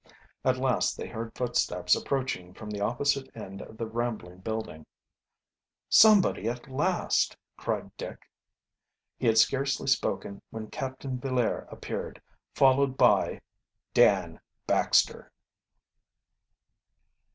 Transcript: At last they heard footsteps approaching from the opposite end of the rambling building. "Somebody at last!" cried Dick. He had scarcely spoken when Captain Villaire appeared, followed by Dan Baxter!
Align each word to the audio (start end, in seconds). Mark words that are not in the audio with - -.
At 0.43 0.57
last 0.57 0.97
they 0.97 1.05
heard 1.07 1.35
footsteps 1.35 1.95
approaching 1.95 2.55
from 2.55 2.71
the 2.71 2.81
opposite 2.81 3.29
end 3.37 3.61
of 3.61 3.77
the 3.77 3.85
rambling 3.85 4.39
building. 4.39 4.87
"Somebody 5.89 6.49
at 6.49 6.67
last!" 6.67 7.37
cried 7.55 7.95
Dick. 7.97 8.27
He 9.19 9.27
had 9.27 9.37
scarcely 9.37 9.85
spoken 9.85 10.41
when 10.49 10.71
Captain 10.71 11.19
Villaire 11.19 11.67
appeared, 11.71 12.19
followed 12.55 12.97
by 12.97 13.41
Dan 13.93 14.39
Baxter! 14.65 15.31